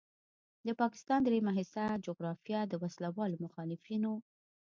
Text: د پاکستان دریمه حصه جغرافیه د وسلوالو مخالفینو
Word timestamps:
د 0.67 0.69
پاکستان 0.81 1.19
دریمه 1.23 1.51
حصه 1.59 1.85
جغرافیه 2.05 2.61
د 2.67 2.73
وسلوالو 2.83 3.41
مخالفینو 3.45 4.13